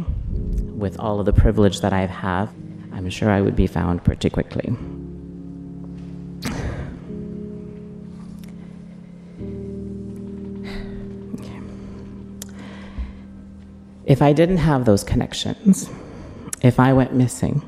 [0.76, 2.52] with all of the privilege that I have,
[2.92, 4.76] I'm sure I would be found pretty quickly.
[14.06, 15.90] If I didn't have those connections,
[16.62, 17.60] if I went missing,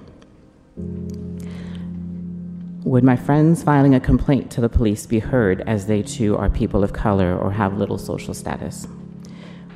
[2.84, 6.48] would my friends filing a complaint to the police be heard as they too are
[6.48, 8.86] people of color or have little social status?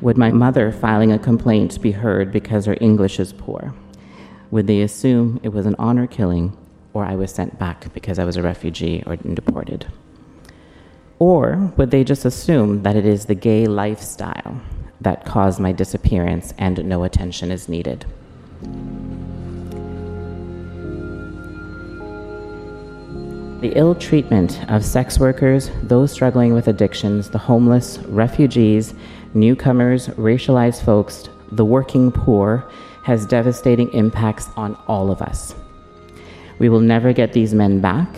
[0.03, 3.75] Would my mother filing a complaint be heard because her English is poor?
[4.53, 6.57] Would they assume it was an honor killing
[6.93, 9.87] or I was sent back because I was a refugee or deported?
[11.19, 14.61] Or would they just assume that it is the gay lifestyle
[15.03, 18.05] that caused my disappearance and no attention is needed?
[23.61, 28.93] The ill treatment of sex workers, those struggling with addictions, the homeless, refugees,
[29.35, 32.69] newcomers, racialized folks, the working poor
[33.05, 35.55] has devastating impacts on all of us.
[36.59, 38.09] We will never get these men back,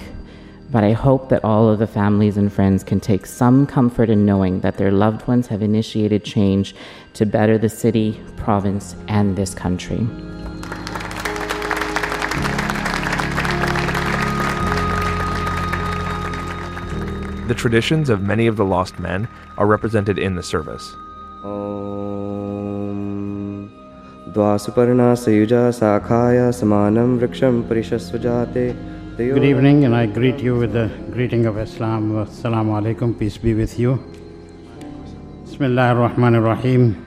[0.74, 4.26] but I hope that all of the families and friends can take some comfort in
[4.26, 6.76] knowing that their loved ones have initiated change
[7.14, 10.08] to better the city, province, and this country.
[17.48, 19.28] The traditions of many of the lost men
[19.58, 20.96] are represented in the service.
[24.34, 28.66] द्वासुपर्णा सयुजा साखाय समानं वृक्षं परिशस्वजाते
[29.17, 32.11] Good evening, and I greet you with the greeting of Islam.
[32.27, 34.03] Assalamu alaikum, peace be with you.
[35.45, 37.07] Bismillah ar-Rahman ar-Rahim.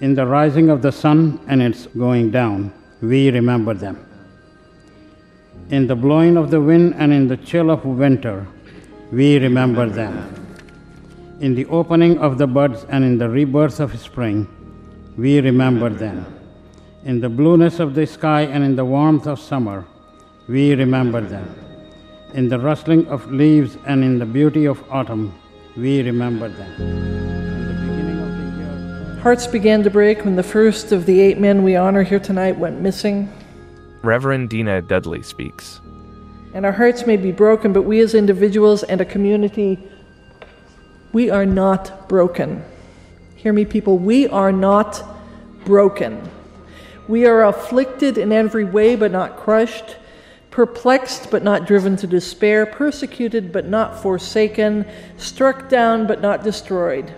[0.00, 4.04] In the rising of the sun and its going down, we remember them.
[5.70, 8.44] In the blowing of the wind and in the chill of winter,
[9.12, 10.34] we remember them.
[11.38, 14.48] In the opening of the buds and in the rebirth of spring,
[15.16, 16.26] we remember them.
[17.04, 19.86] In the blueness of the sky and in the warmth of summer,
[20.48, 21.54] we remember them.
[22.32, 25.34] In the rustling of leaves and in the beauty of autumn,
[25.76, 27.18] we remember them.
[29.20, 32.58] Hearts began to break when the first of the eight men we honor here tonight
[32.58, 33.30] went missing.
[34.02, 35.80] Reverend Deana Dudley speaks.
[36.54, 39.78] And our hearts may be broken, but we as individuals and a community,
[41.12, 42.64] we are not broken.
[43.36, 45.04] Hear me, people, we are not
[45.66, 46.26] broken.
[47.06, 49.96] We are afflicted in every way, but not crushed
[50.58, 54.84] perplexed but not driven to despair, persecuted but not forsaken,
[55.16, 57.14] struck down but not destroyed.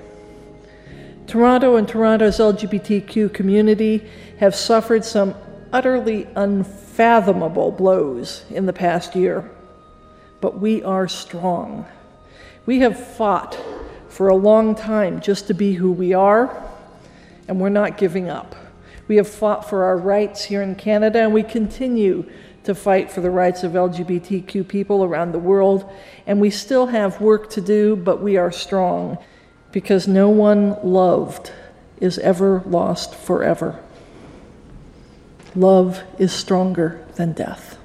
[1.26, 4.06] Toronto and Toronto's LGBTQ community
[4.40, 5.34] have suffered some
[5.72, 9.50] utterly unfathomable blows in the past year,
[10.42, 11.86] but we are strong.
[12.66, 13.58] We have fought
[14.10, 16.62] for a long time just to be who we are,
[17.48, 18.54] and we're not giving up.
[19.08, 22.30] We have fought for our rights here in Canada, and we continue
[22.64, 25.90] to fight for the rights of LGBTQ people around the world.
[26.26, 29.18] And we still have work to do, but we are strong
[29.72, 31.52] because no one loved
[32.00, 33.78] is ever lost forever.
[35.54, 37.76] Love is stronger than death.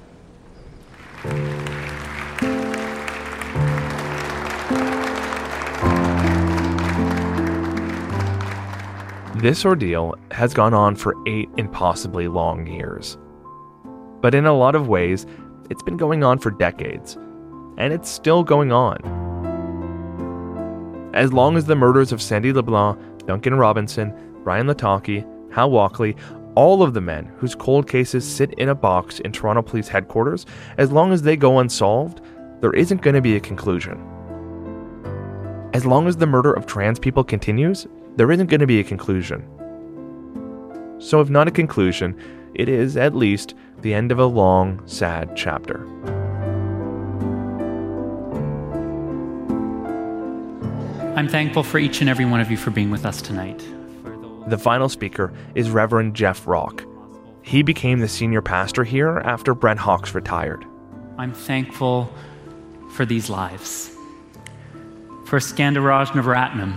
[9.36, 13.18] This ordeal has gone on for eight impossibly long years.
[14.20, 15.26] But in a lot of ways,
[15.70, 17.16] it's been going on for decades,
[17.76, 18.98] and it's still going on.
[21.14, 24.12] As long as the murders of Sandy LeBlanc, Duncan Robinson,
[24.44, 26.16] Ryan Latocki, Hal Walkley,
[26.54, 30.46] all of the men whose cold cases sit in a box in Toronto Police Headquarters,
[30.78, 32.20] as long as they go unsolved,
[32.60, 34.00] there isn't going to be a conclusion.
[35.74, 37.86] As long as the murder of trans people continues,
[38.16, 39.46] there isn't going to be a conclusion.
[40.98, 42.18] So, if not a conclusion,
[42.54, 45.86] it is, at least, the end of a long, sad chapter.
[51.16, 53.64] I'm thankful for each and every one of you for being with us tonight.
[54.48, 56.84] The final speaker is Reverend Jeff Rock.
[57.42, 60.64] He became the senior pastor here after Brent Hawkes retired.
[61.18, 62.12] I'm thankful
[62.92, 63.90] for these lives.
[65.24, 66.72] For Skandaraj Navaratnam,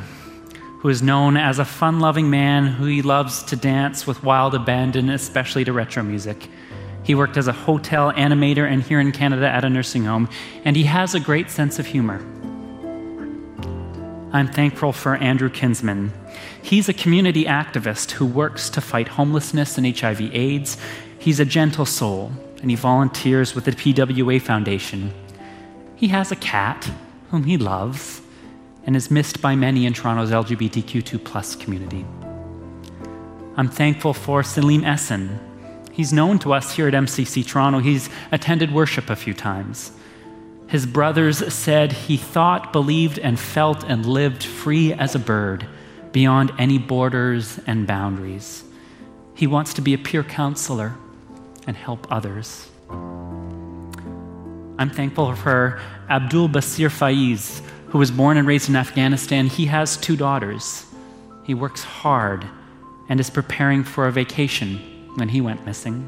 [0.80, 4.56] who is known as a fun loving man who he loves to dance with wild
[4.56, 6.50] abandon, especially to retro music.
[7.10, 10.30] He worked as a hotel animator and here in Canada at a nursing home,
[10.64, 12.22] and he has a great sense of humor.
[14.32, 16.14] I'm thankful for Andrew Kinsman.
[16.62, 20.78] He's a community activist who works to fight homelessness and HIV/AIDS.
[21.18, 22.32] He's a gentle soul,
[22.62, 25.12] and he volunteers with the PWA Foundation.
[25.96, 26.92] He has a cat
[27.32, 28.22] whom he loves
[28.86, 32.06] and is missed by many in Toronto's LGBTQ2 community.
[33.58, 35.40] I'm thankful for Selim Esen.
[36.00, 37.80] He's known to us here at MCC Toronto.
[37.80, 39.92] He's attended worship a few times.
[40.68, 45.68] His brothers said he thought, believed, and felt and lived free as a bird,
[46.14, 48.64] beyond any borders and boundaries.
[49.34, 50.96] He wants to be a peer counselor
[51.68, 52.70] and help others.
[54.78, 59.48] I'm thankful for Abdul Basir Faizi, who was born and raised in Afghanistan.
[59.48, 60.86] He has two daughters.
[61.44, 62.46] He works hard
[63.10, 66.08] and is preparing for a vacation when he went missing.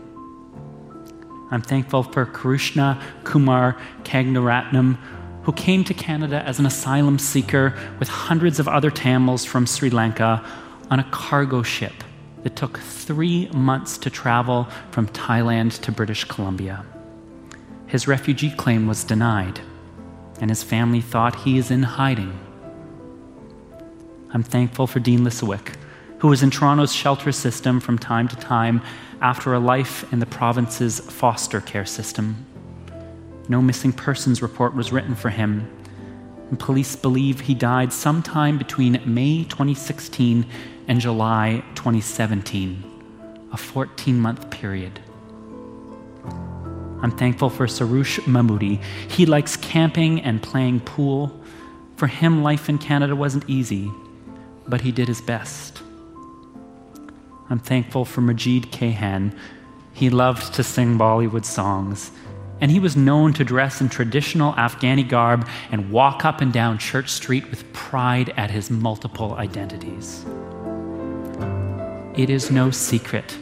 [1.51, 4.97] I'm thankful for Kirushna Kumar Kanagaratnam,
[5.43, 9.89] who came to Canada as an asylum seeker with hundreds of other Tamils from Sri
[9.89, 10.45] Lanka
[10.89, 11.93] on a cargo ship
[12.43, 16.85] that took three months to travel from Thailand to British Columbia.
[17.87, 19.59] His refugee claim was denied,
[20.39, 22.39] and his family thought he is in hiding.
[24.33, 25.75] I'm thankful for Dean Lisowick,
[26.21, 28.79] who was in Toronto's shelter system from time to time
[29.21, 32.45] after a life in the province's foster care system.
[33.49, 35.67] No missing persons report was written for him,
[36.49, 40.45] and police believe he died sometime between May 2016
[40.87, 42.83] and July 2017,
[43.51, 44.99] a 14 month period.
[47.01, 48.79] I'm thankful for Soroush Mahmudi.
[49.09, 51.35] He likes camping and playing pool.
[51.95, 53.91] For him, life in Canada wasn't easy,
[54.67, 55.81] but he did his best.
[57.51, 59.37] I'm thankful for Majeed Kayhan.
[59.91, 62.11] He loved to sing Bollywood songs,
[62.61, 66.77] and he was known to dress in traditional Afghani garb and walk up and down
[66.77, 70.25] Church Street with pride at his multiple identities.
[72.15, 73.37] It is no secret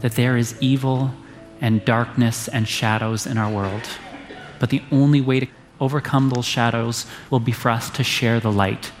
[0.00, 1.14] that there is evil
[1.62, 3.88] and darkness and shadows in our world,
[4.58, 5.46] but the only way to
[5.80, 8.92] overcome those shadows will be for us to share the light,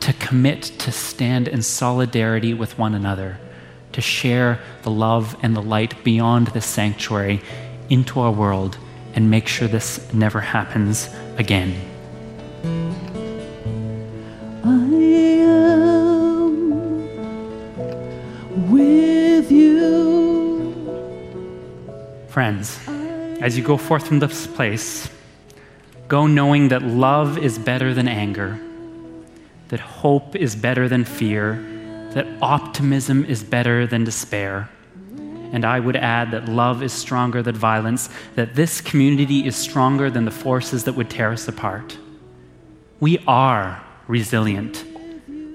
[0.00, 3.38] to commit to stand in solidarity with one another,
[3.98, 7.40] to share the love and the light beyond this sanctuary
[7.90, 8.78] into our world
[9.14, 11.74] and make sure this never happens again.
[14.62, 14.68] I
[15.42, 16.70] am
[18.70, 19.74] with you.
[22.28, 22.78] Friends,
[23.40, 25.10] as you go forth from this place,
[26.06, 28.60] go knowing that love is better than anger,
[29.70, 31.77] that hope is better than fear,
[32.18, 34.68] that optimism is better than despair.
[35.52, 40.10] And I would add that love is stronger than violence, that this community is stronger
[40.10, 41.96] than the forces that would tear us apart.
[42.98, 44.84] We are resilient.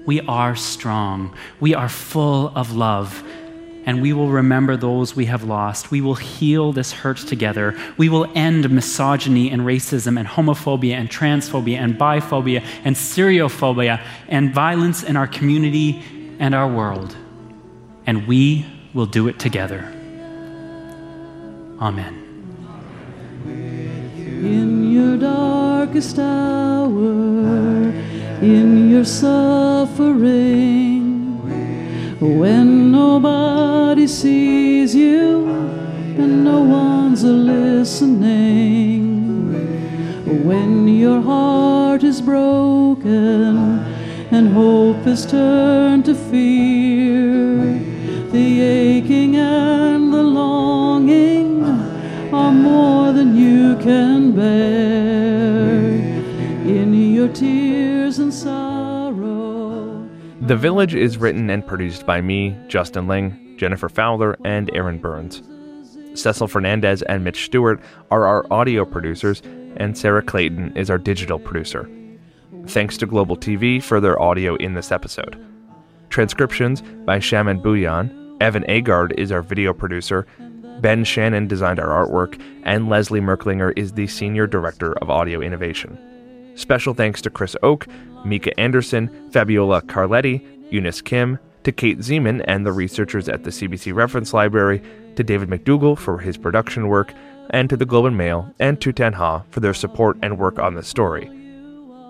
[0.06, 1.36] We are strong.
[1.60, 3.22] We are full of love.
[3.84, 5.90] And we will remember those we have lost.
[5.90, 7.78] We will heal this hurt together.
[7.98, 14.54] We will end misogyny and racism and homophobia and transphobia and biphobia and stereophobia and
[14.54, 16.02] violence in our community
[16.44, 17.16] and our world.
[18.06, 19.90] And we will do it together.
[21.80, 22.20] Amen.
[23.46, 26.90] In your darkest hour,
[28.42, 30.18] in your suffering,
[32.20, 39.14] when nobody sees you and no one's listening,
[40.44, 43.93] when your heart is broken
[44.34, 47.56] and hope is turned to fear,
[48.32, 51.62] the aching and the longing
[52.34, 55.78] are more than you can bear.
[56.66, 60.04] In your tears and sorrow,
[60.40, 65.44] The Village is written and produced by me, Justin Ling, Jennifer Fowler, and Aaron Burns.
[66.20, 67.80] Cecil Fernandez and Mitch Stewart
[68.10, 69.42] are our audio producers,
[69.76, 71.88] and Sarah Clayton is our digital producer.
[72.66, 75.38] Thanks to Global TV for their audio in this episode.
[76.08, 78.36] Transcriptions by Shaman Bouyan.
[78.40, 80.26] Evan Agard is our video producer.
[80.80, 85.98] Ben Shannon designed our artwork, and Leslie Merklinger is the Senior Director of Audio Innovation.
[86.56, 87.86] Special thanks to Chris Oke,
[88.24, 93.94] Mika Anderson, Fabiola Carletti, Eunice Kim, to Kate Zeman and the researchers at the CBC
[93.94, 94.82] Reference Library,
[95.16, 97.12] to David McDougall for his production work,
[97.50, 100.58] and to the Globe and Mail and Tu Thanh Ha for their support and work
[100.58, 101.43] on the story.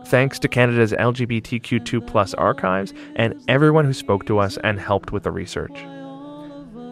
[0.06, 5.30] Thanks to Canada's LGBTQ2 archives and everyone who spoke to us and helped with the
[5.30, 5.74] research.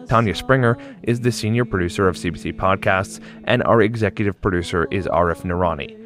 [0.07, 5.43] Tanya Springer is the senior producer of CBC Podcasts, and our executive producer is Arif
[5.43, 5.99] Noorani.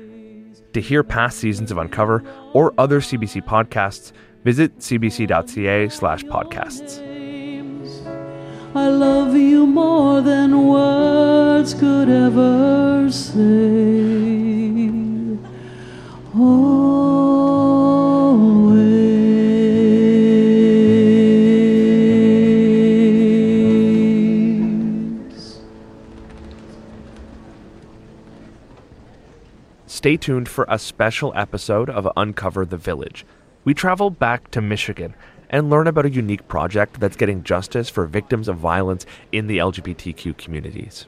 [0.74, 4.12] To hear past seasons of Uncover or other CBC podcasts,
[4.44, 7.00] visit cbc.ca slash podcasts.
[8.76, 14.87] I love you more than words could ever say.
[16.38, 16.46] Stay
[30.16, 33.26] tuned for a special episode of Uncover the Village.
[33.64, 35.16] We travel back to Michigan
[35.50, 39.58] and learn about a unique project that's getting justice for victims of violence in the
[39.58, 41.08] LGBTQ communities.